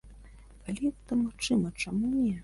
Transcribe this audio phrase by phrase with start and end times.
[0.67, 2.33] Калі гэта магчыма, чаму не?